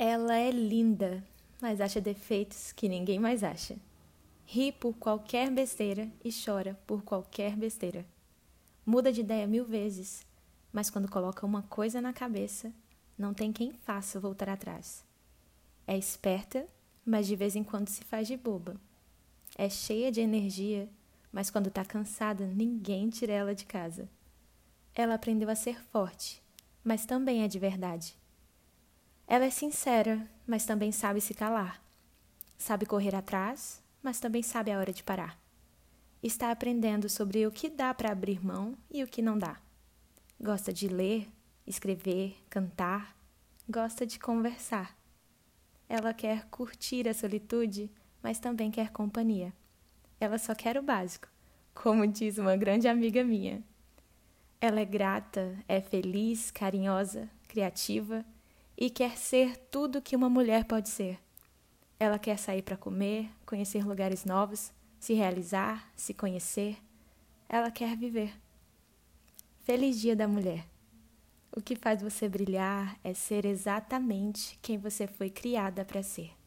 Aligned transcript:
Ela 0.00 0.36
é 0.36 0.52
linda, 0.52 1.24
mas 1.60 1.80
acha 1.80 2.00
defeitos 2.00 2.70
que 2.70 2.88
ninguém 2.88 3.18
mais 3.18 3.42
acha. 3.42 3.76
Ri 4.46 4.70
por 4.70 4.94
qualquer 4.94 5.50
besteira 5.50 6.08
e 6.24 6.30
chora 6.32 6.78
por 6.86 7.02
qualquer 7.02 7.56
besteira. 7.56 8.06
Muda 8.86 9.12
de 9.12 9.22
ideia 9.22 9.44
mil 9.44 9.64
vezes, 9.64 10.24
mas 10.72 10.88
quando 10.88 11.10
coloca 11.10 11.44
uma 11.44 11.62
coisa 11.62 12.00
na 12.00 12.12
cabeça, 12.12 12.72
não 13.18 13.34
tem 13.34 13.52
quem 13.52 13.72
faça 13.72 14.20
voltar 14.20 14.48
atrás. 14.48 15.04
É 15.84 15.98
esperta, 15.98 16.68
mas 17.04 17.26
de 17.26 17.34
vez 17.34 17.56
em 17.56 17.64
quando 17.64 17.88
se 17.88 18.04
faz 18.04 18.28
de 18.28 18.36
boba. 18.36 18.76
É 19.56 19.68
cheia 19.68 20.12
de 20.12 20.20
energia, 20.20 20.88
mas 21.32 21.50
quando 21.50 21.72
tá 21.72 21.84
cansada, 21.84 22.46
ninguém 22.46 23.10
tira 23.10 23.32
ela 23.32 23.52
de 23.52 23.64
casa. 23.64 24.08
Ela 24.94 25.14
aprendeu 25.14 25.50
a 25.50 25.56
ser 25.56 25.82
forte, 25.82 26.40
mas 26.84 27.04
também 27.04 27.42
é 27.42 27.48
de 27.48 27.58
verdade. 27.58 28.17
Ela 29.30 29.44
é 29.44 29.50
sincera, 29.50 30.26
mas 30.46 30.64
também 30.64 30.90
sabe 30.90 31.20
se 31.20 31.34
calar. 31.34 31.82
Sabe 32.56 32.86
correr 32.86 33.14
atrás, 33.14 33.82
mas 34.02 34.18
também 34.18 34.42
sabe 34.42 34.72
a 34.72 34.78
hora 34.78 34.90
de 34.90 35.04
parar. 35.04 35.38
Está 36.22 36.50
aprendendo 36.50 37.10
sobre 37.10 37.46
o 37.46 37.52
que 37.52 37.68
dá 37.68 37.92
para 37.92 38.10
abrir 38.10 38.42
mão 38.42 38.74
e 38.90 39.04
o 39.04 39.06
que 39.06 39.20
não 39.20 39.38
dá. 39.38 39.60
Gosta 40.40 40.72
de 40.72 40.88
ler, 40.88 41.28
escrever, 41.66 42.38
cantar, 42.48 43.14
gosta 43.68 44.06
de 44.06 44.18
conversar. 44.18 44.96
Ela 45.86 46.14
quer 46.14 46.46
curtir 46.46 47.06
a 47.06 47.12
solitude, 47.12 47.90
mas 48.22 48.38
também 48.38 48.70
quer 48.70 48.90
companhia. 48.92 49.52
Ela 50.18 50.38
só 50.38 50.54
quer 50.54 50.78
o 50.78 50.82
básico, 50.82 51.28
como 51.74 52.06
diz 52.06 52.38
uma 52.38 52.56
grande 52.56 52.88
amiga 52.88 53.22
minha. 53.22 53.62
Ela 54.58 54.80
é 54.80 54.86
grata, 54.86 55.54
é 55.68 55.82
feliz, 55.82 56.50
carinhosa, 56.50 57.28
criativa 57.46 58.24
e 58.80 58.88
quer 58.88 59.18
ser 59.18 59.56
tudo 59.56 60.00
que 60.00 60.14
uma 60.14 60.30
mulher 60.30 60.64
pode 60.64 60.88
ser. 60.88 61.18
Ela 61.98 62.16
quer 62.16 62.38
sair 62.38 62.62
para 62.62 62.76
comer, 62.76 63.28
conhecer 63.44 63.84
lugares 63.84 64.24
novos, 64.24 64.72
se 65.00 65.14
realizar, 65.14 65.90
se 65.96 66.14
conhecer. 66.14 66.78
Ela 67.48 67.72
quer 67.72 67.96
viver. 67.96 68.32
Feliz 69.62 70.00
Dia 70.00 70.14
da 70.14 70.28
Mulher! 70.28 70.64
O 71.50 71.60
que 71.60 71.74
faz 71.74 72.00
você 72.00 72.28
brilhar 72.28 72.96
é 73.02 73.12
ser 73.12 73.44
exatamente 73.44 74.56
quem 74.62 74.78
você 74.78 75.08
foi 75.08 75.28
criada 75.28 75.84
para 75.84 76.04
ser. 76.04 76.37